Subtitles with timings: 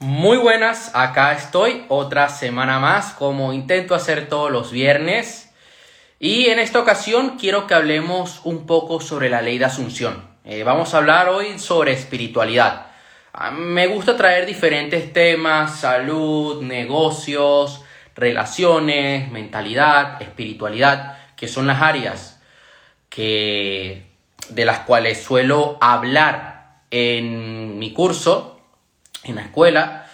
[0.00, 5.52] Muy buenas, acá estoy otra semana más como intento hacer todos los viernes
[6.20, 10.22] y en esta ocasión quiero que hablemos un poco sobre la ley de asunción.
[10.44, 12.86] Eh, vamos a hablar hoy sobre espiritualidad.
[13.32, 17.82] Ah, me gusta traer diferentes temas, salud, negocios,
[18.14, 22.40] relaciones, mentalidad, espiritualidad, que son las áreas
[23.08, 24.06] que,
[24.50, 28.57] de las cuales suelo hablar en mi curso
[29.24, 30.06] en la escuela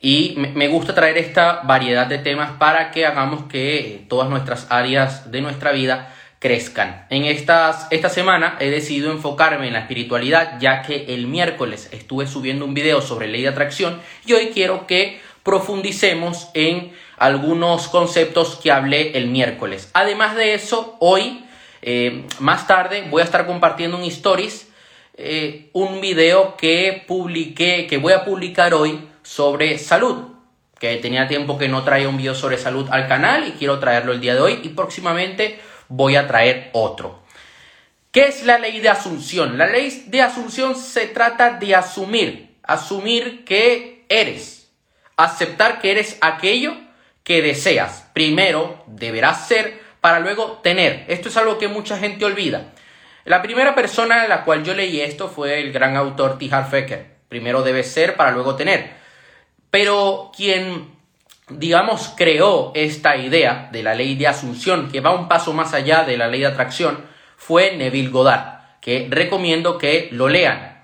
[0.00, 5.30] y me gusta traer esta variedad de temas para que hagamos que todas nuestras áreas
[5.30, 7.06] de nuestra vida crezcan.
[7.08, 12.26] En estas, esta semana he decidido enfocarme en la espiritualidad ya que el miércoles estuve
[12.26, 18.58] subiendo un video sobre ley de atracción y hoy quiero que profundicemos en algunos conceptos
[18.60, 19.88] que hablé el miércoles.
[19.94, 21.44] Además de eso, hoy,
[21.80, 24.71] eh, más tarde, voy a estar compartiendo un stories
[25.24, 30.32] eh, un video que publiqué, que voy a publicar hoy sobre salud.
[30.80, 34.12] Que tenía tiempo que no traía un video sobre salud al canal y quiero traerlo
[34.12, 37.22] el día de hoy y próximamente voy a traer otro.
[38.10, 39.58] ¿Qué es la ley de asunción?
[39.58, 44.70] La ley de asunción se trata de asumir, asumir que eres,
[45.16, 46.74] aceptar que eres aquello
[47.22, 48.08] que deseas.
[48.12, 51.04] Primero deberás ser para luego tener.
[51.06, 52.72] Esto es algo que mucha gente olvida.
[53.24, 56.48] La primera persona de la cual yo leí esto fue el gran autor T.
[56.50, 56.70] Harv
[57.28, 58.94] Primero debe ser para luego tener.
[59.70, 60.90] Pero quien,
[61.48, 66.02] digamos, creó esta idea de la ley de asunción, que va un paso más allá
[66.02, 67.04] de la ley de atracción,
[67.36, 70.82] fue Neville Goddard, que recomiendo que lo lean.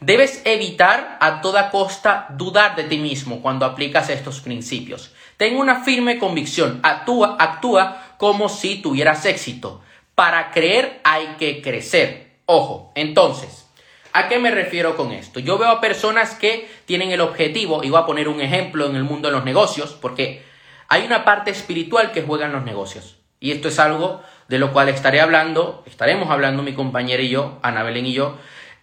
[0.00, 5.14] Debes evitar a toda costa dudar de ti mismo cuando aplicas estos principios.
[5.36, 9.82] Ten una firme convicción, actúa, actúa como si tuvieras éxito
[10.18, 12.40] para creer hay que crecer.
[12.44, 13.70] Ojo, entonces,
[14.12, 15.38] ¿a qué me refiero con esto?
[15.38, 18.96] Yo veo a personas que tienen el objetivo, y voy a poner un ejemplo en
[18.96, 20.42] el mundo de los negocios, porque
[20.88, 23.18] hay una parte espiritual que juega en los negocios.
[23.38, 27.60] Y esto es algo de lo cual estaré hablando, estaremos hablando mi compañera y yo,
[27.62, 28.38] Ana Belén y yo,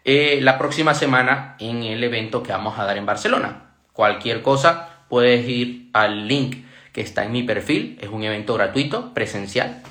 [0.05, 3.73] eh, la próxima semana en el evento que vamos a dar en Barcelona.
[3.91, 6.63] Cualquier cosa, puedes ir al link
[6.93, 9.83] que está en mi perfil, es un evento gratuito, presencial,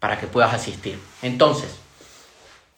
[0.00, 0.98] para que puedas asistir.
[1.22, 1.78] Entonces,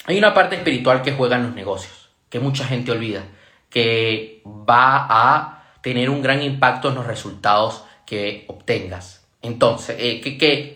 [0.04, 3.22] hay una parte espiritual que juega en los negocios, que mucha gente olvida,
[3.70, 9.24] que va a tener un gran impacto en los resultados que obtengas.
[9.40, 10.74] Entonces, eh, ¿qué,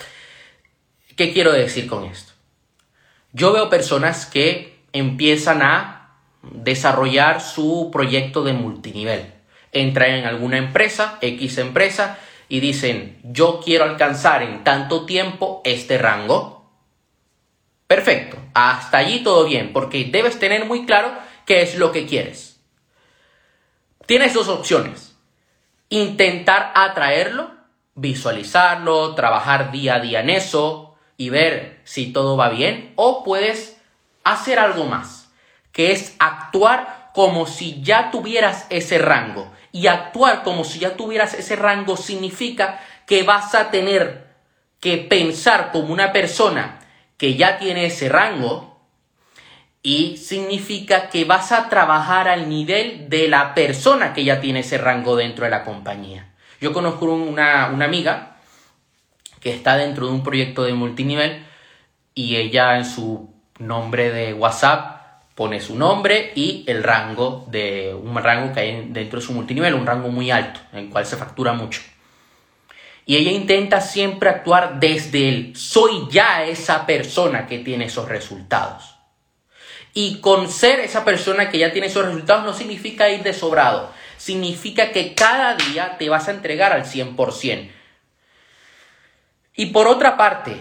[1.17, 2.33] qué, quiero decir con esto?
[3.33, 6.11] Yo veo personas que empiezan a
[6.43, 9.33] desarrollar su proyecto de multinivel.
[9.73, 12.19] Entran en alguna empresa, X empresa,
[12.49, 16.71] y dicen, yo quiero alcanzar en tanto tiempo este rango,
[17.87, 21.13] perfecto, hasta allí todo bien, porque debes tener muy claro
[21.45, 22.61] qué es lo que quieres.
[24.07, 25.17] Tienes dos opciones,
[25.89, 27.51] intentar atraerlo,
[27.95, 33.81] visualizarlo, trabajar día a día en eso y ver si todo va bien, o puedes
[34.23, 35.33] hacer algo más,
[35.73, 41.35] que es actuar como si ya tuvieras ese rango y actuar como si ya tuvieras
[41.35, 44.27] ese rango significa que vas a tener
[44.81, 46.79] que pensar como una persona
[47.19, 48.81] que ya tiene ese rango
[49.83, 54.79] y significa que vas a trabajar al nivel de la persona que ya tiene ese
[54.79, 56.33] rango dentro de la compañía.
[56.59, 58.39] Yo conozco una, una amiga
[59.41, 61.45] que está dentro de un proyecto de multinivel
[62.15, 64.96] y ella en su nombre de WhatsApp
[65.37, 69.75] pone su nombre y el rango de un rango que hay dentro de su multinivel,
[69.75, 71.83] un rango muy alto, en el cual se factura mucho.
[73.05, 78.97] Y ella intenta siempre actuar desde el soy ya esa persona que tiene esos resultados.
[79.93, 83.93] Y con ser esa persona que ya tiene esos resultados no significa ir de sobrado,
[84.17, 87.71] significa que cada día te vas a entregar al 100%.
[89.55, 90.57] Y por otra parte,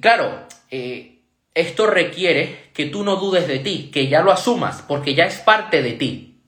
[0.00, 1.18] claro, eh,
[1.54, 5.38] esto requiere que tú no dudes de ti, que ya lo asumas, porque ya es
[5.38, 6.40] parte de ti.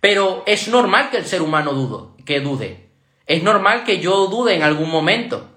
[0.00, 2.90] Pero es normal que el ser humano dudo, que dude.
[3.26, 5.48] Es normal que yo dude en algún momento.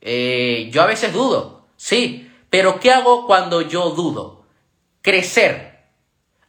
[0.00, 2.30] Eh, yo a veces dudo, sí.
[2.50, 4.44] Pero ¿qué hago cuando yo dudo?
[5.00, 5.84] Crecer,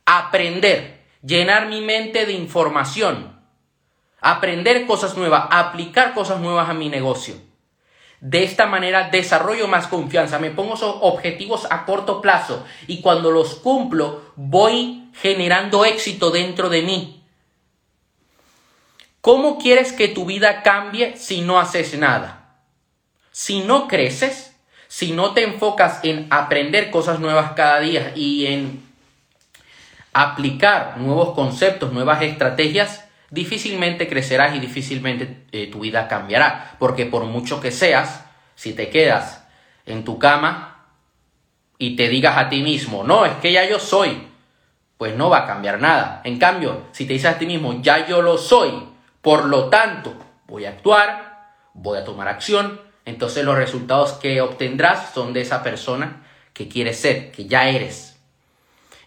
[0.05, 3.41] aprender, llenar mi mente de información,
[4.19, 7.35] aprender cosas nuevas, aplicar cosas nuevas a mi negocio.
[8.23, 13.55] De esta manera desarrollo más confianza, me pongo objetivos a corto plazo y cuando los
[13.55, 17.21] cumplo voy generando éxito dentro de mí.
[19.19, 22.61] ¿Cómo quieres que tu vida cambie si no haces nada?
[23.33, 24.55] Si no creces,
[24.87, 28.81] si no te enfocas en aprender cosas nuevas cada día y en
[30.13, 36.75] aplicar nuevos conceptos, nuevas estrategias, difícilmente crecerás y difícilmente eh, tu vida cambiará.
[36.77, 39.43] Porque por mucho que seas, si te quedas
[39.87, 40.85] en tu cama
[41.79, 44.27] y te digas a ti mismo, no, es que ya yo soy,
[44.99, 46.21] pues no va a cambiar nada.
[46.23, 48.71] En cambio, si te dices a ti mismo, ya yo lo soy,
[49.21, 50.15] por lo tanto,
[50.45, 55.63] voy a actuar, voy a tomar acción, entonces los resultados que obtendrás son de esa
[55.63, 56.21] persona
[56.53, 58.15] que quieres ser, que ya eres.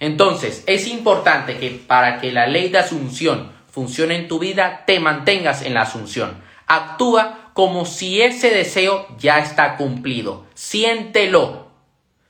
[0.00, 5.00] Entonces, es importante que para que la ley de asunción funcione en tu vida, te
[5.00, 6.42] mantengas en la asunción.
[6.66, 10.46] Actúa como si ese deseo ya está cumplido.
[10.54, 11.68] Siéntelo.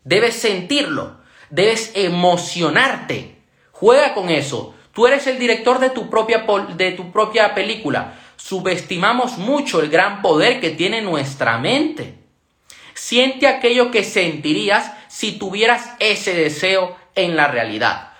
[0.02, 1.18] Debes sentirlo.
[1.50, 3.36] Debes emocionarte.
[3.70, 4.74] Juega con eso.
[4.92, 6.44] Tú eres el director de tu propia,
[6.74, 8.18] de tu propia película.
[8.34, 12.18] Subestimamos mucho el gran poder que tiene nuestra mente.
[12.94, 18.14] Siente aquello que sentirías si tuvieras ese deseo en la realidad.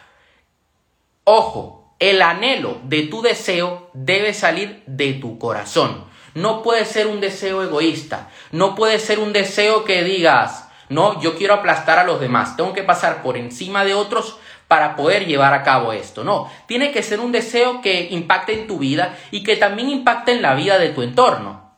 [1.25, 6.05] Ojo, el anhelo de tu deseo debe salir de tu corazón.
[6.35, 8.31] No puede ser un deseo egoísta.
[8.53, 12.57] No puede ser un deseo que digas, no, yo quiero aplastar a los demás.
[12.57, 14.37] Tengo que pasar por encima de otros
[14.69, 16.25] para poder llevar a cabo esto.
[16.25, 20.33] No, tiene que ser un deseo que impacte en tu vida y que también impacte
[20.33, 21.73] en la vida de tu entorno.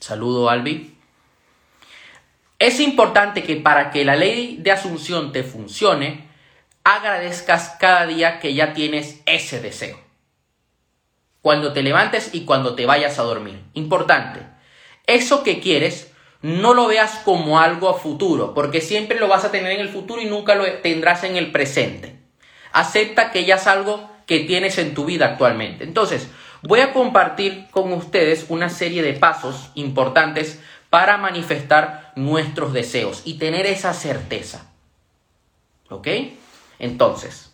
[0.00, 0.94] Saludo, Albi.
[2.58, 6.25] Es importante que para que la ley de asunción te funcione,
[6.86, 9.98] agradezcas cada día que ya tienes ese deseo.
[11.42, 13.60] Cuando te levantes y cuando te vayas a dormir.
[13.74, 14.40] Importante.
[15.08, 16.12] Eso que quieres
[16.42, 19.88] no lo veas como algo a futuro, porque siempre lo vas a tener en el
[19.88, 22.20] futuro y nunca lo tendrás en el presente.
[22.70, 25.82] Acepta que ya es algo que tienes en tu vida actualmente.
[25.82, 26.28] Entonces,
[26.62, 33.38] voy a compartir con ustedes una serie de pasos importantes para manifestar nuestros deseos y
[33.38, 34.70] tener esa certeza.
[35.88, 36.06] ¿Ok?
[36.78, 37.52] Entonces,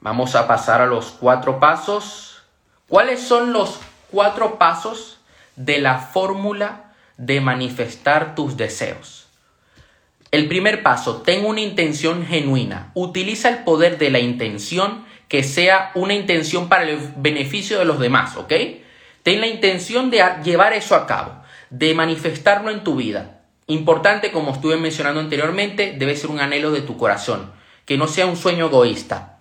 [0.00, 2.42] vamos a pasar a los cuatro pasos.
[2.88, 3.80] ¿Cuáles son los
[4.10, 5.18] cuatro pasos
[5.56, 9.26] de la fórmula de manifestar tus deseos.
[10.30, 12.90] El primer paso, ten una intención genuina.
[12.94, 17.98] Utiliza el poder de la intención que sea una intención para el beneficio de los
[17.98, 18.52] demás, ¿ok?
[19.22, 23.35] Ten la intención de llevar eso a cabo, de manifestarlo en tu vida.
[23.66, 27.52] Importante, como estuve mencionando anteriormente, debe ser un anhelo de tu corazón,
[27.84, 29.38] que no sea un sueño egoísta.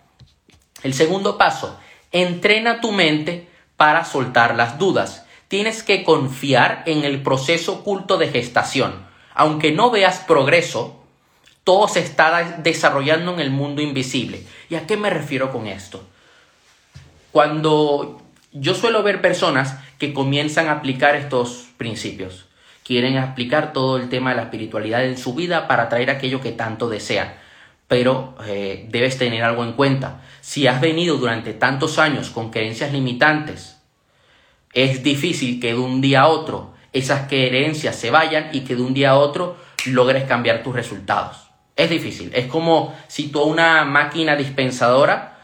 [0.84, 1.80] El segundo paso,
[2.12, 8.30] entrena tu mente para soltar las dudas tienes que confiar en el proceso oculto de
[8.30, 9.06] gestación.
[9.34, 11.04] Aunque no veas progreso,
[11.64, 14.46] todo se está desarrollando en el mundo invisible.
[14.70, 16.04] ¿Y a qué me refiero con esto?
[17.32, 22.45] Cuando yo suelo ver personas que comienzan a aplicar estos principios,
[22.86, 26.52] quieren aplicar todo el tema de la espiritualidad en su vida para traer aquello que
[26.52, 27.34] tanto desean.
[27.88, 30.22] Pero eh, debes tener algo en cuenta.
[30.42, 33.82] Si has venido durante tantos años con creencias limitantes,
[34.74, 38.84] es difícil que de un día a otro esas creencias se vayan y que de
[38.84, 41.48] un día a otro logres cambiar tus resultados.
[41.76, 42.32] Es difícil.
[42.34, 45.40] Es como si tú a una máquina dispensadora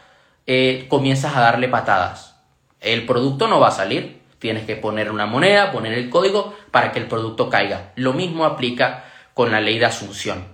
[0.46, 2.36] eh, comienzas a darle patadas.
[2.80, 4.21] El producto no va a salir.
[4.42, 7.92] Tienes que poner una moneda, poner el código para que el producto caiga.
[7.96, 10.44] Lo mismo aplica con la ley de asunción.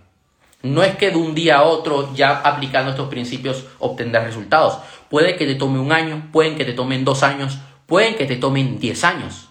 [0.62, 4.78] No es que de un día a otro, ya aplicando estos principios, obtendrás resultados.
[5.08, 8.36] Puede que te tome un año, pueden que te tomen dos años, Pueden que te
[8.36, 9.48] tomen 10 años.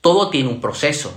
[0.00, 1.16] Todo tiene un proceso.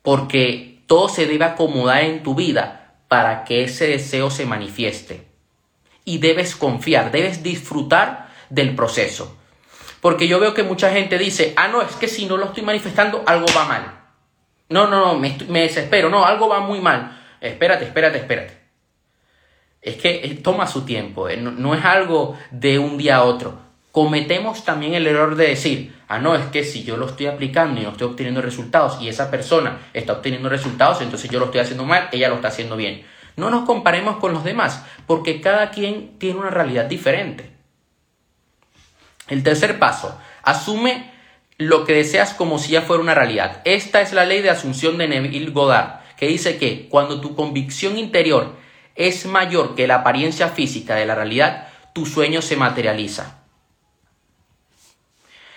[0.00, 5.26] Porque todo se debe acomodar en tu vida para que ese deseo se manifieste.
[6.04, 9.36] Y debes confiar, debes disfrutar del proceso.
[10.06, 12.62] Porque yo veo que mucha gente dice, ah, no, es que si no lo estoy
[12.62, 13.98] manifestando, algo va mal.
[14.68, 17.20] No, no, no, me, desespero, no, algo va muy mal.
[17.40, 18.56] Espérate, espérate, espérate.
[19.82, 23.66] Es que eh, toma su tiempo, eh, no es algo de un día a otro
[23.90, 27.80] cometemos también el error de decir, ah, no, es que si yo lo estoy aplicando
[27.80, 31.62] y no estoy obteniendo resultados y esa persona está obteniendo resultados, entonces yo lo estoy
[31.62, 33.06] haciendo mal, ella lo está haciendo bien.
[33.36, 37.55] No nos comparemos con los demás, porque cada quien tiene una realidad diferente.
[39.28, 41.12] El tercer paso, asume
[41.58, 43.62] lo que deseas como si ya fuera una realidad.
[43.64, 47.98] Esta es la ley de asunción de Neville Goddard, que dice que cuando tu convicción
[47.98, 48.56] interior
[48.94, 53.42] es mayor que la apariencia física de la realidad, tu sueño se materializa.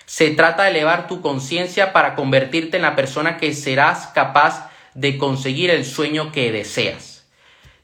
[0.06, 5.18] Se trata de elevar tu conciencia para convertirte en la persona que serás capaz de
[5.18, 7.28] conseguir el sueño que deseas.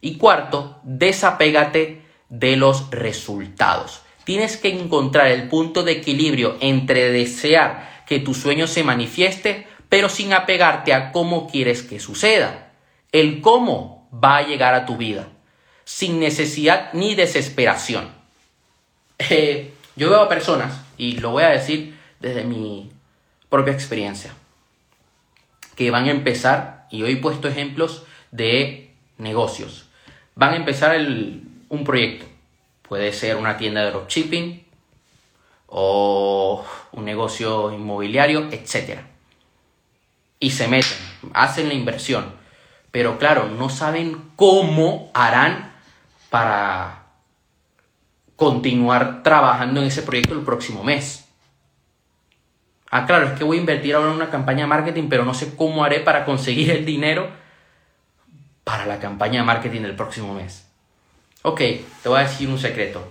[0.01, 4.01] Y cuarto, desapégate de los resultados.
[4.25, 10.09] Tienes que encontrar el punto de equilibrio entre desear que tu sueño se manifieste, pero
[10.09, 12.71] sin apegarte a cómo quieres que suceda.
[13.11, 15.27] El cómo va a llegar a tu vida,
[15.83, 18.09] sin necesidad ni desesperación.
[19.19, 22.91] Eh, yo veo a personas, y lo voy a decir desde mi
[23.49, 24.33] propia experiencia,
[25.75, 29.85] que van a empezar, y hoy he puesto ejemplos de negocios,
[30.33, 30.97] van a empezar
[31.69, 32.34] un proyecto.
[32.87, 34.65] Puede ser una tienda de dropshipping
[35.67, 38.99] o un negocio inmobiliario, etc.
[40.39, 40.97] Y se meten,
[41.33, 42.33] hacen la inversión,
[42.91, 45.73] pero claro, no saben cómo harán
[46.29, 47.05] para
[48.35, 51.27] continuar trabajando en ese proyecto el próximo mes.
[52.91, 55.33] Ah, claro, es que voy a invertir ahora en una campaña de marketing, pero no
[55.33, 57.29] sé cómo haré para conseguir el dinero
[58.63, 60.64] para la campaña de marketing del próximo mes.
[61.47, 63.07] Ok, te voy a decir un secreto.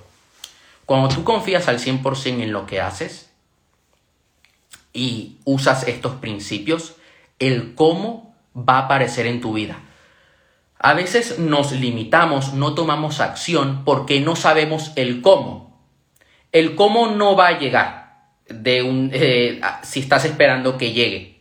[0.86, 3.30] Cuando tú confías al 100% en lo que haces
[4.92, 6.96] y usas estos principios,
[7.38, 9.78] el cómo va a aparecer en tu vida.
[10.80, 15.80] A veces nos limitamos, no tomamos acción porque no sabemos el cómo.
[16.50, 21.33] El cómo no va a llegar de un, eh, si estás esperando que llegue.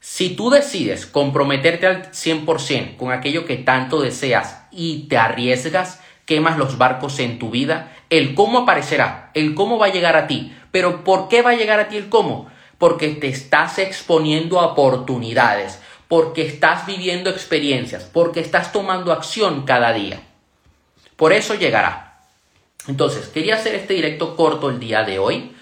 [0.00, 6.56] Si tú decides comprometerte al 100% con aquello que tanto deseas y te arriesgas, quemas
[6.56, 10.56] los barcos en tu vida, el cómo aparecerá, el cómo va a llegar a ti.
[10.70, 12.50] Pero ¿por qué va a llegar a ti el cómo?
[12.78, 19.92] Porque te estás exponiendo a oportunidades, porque estás viviendo experiencias, porque estás tomando acción cada
[19.92, 20.22] día.
[21.16, 22.22] Por eso llegará.
[22.88, 25.52] Entonces, quería hacer este directo corto el día de hoy,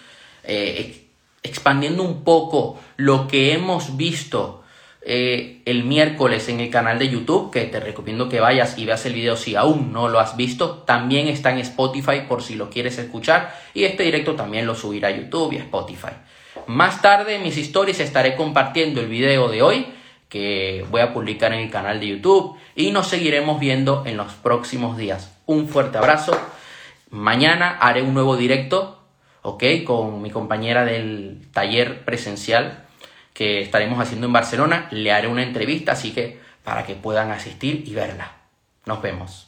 [0.44, 1.07] eh,
[1.42, 4.62] expandiendo un poco lo que hemos visto
[5.02, 9.06] eh, el miércoles en el canal de YouTube, que te recomiendo que vayas y veas
[9.06, 10.82] el video si aún no lo has visto.
[10.86, 13.54] También está en Spotify por si lo quieres escuchar.
[13.72, 16.12] Y este directo también lo subirá a YouTube y a Spotify.
[16.66, 19.86] Más tarde en mis historias estaré compartiendo el video de hoy
[20.28, 24.32] que voy a publicar en el canal de YouTube y nos seguiremos viendo en los
[24.34, 25.34] próximos días.
[25.46, 26.38] Un fuerte abrazo.
[27.10, 28.97] Mañana haré un nuevo directo,
[29.42, 29.64] ¿ok?
[29.84, 32.84] Con mi compañera del taller presencial
[33.34, 34.88] que estaremos haciendo en Barcelona.
[34.90, 38.32] Le haré una entrevista, así que para que puedan asistir y verla.
[38.84, 39.47] Nos vemos.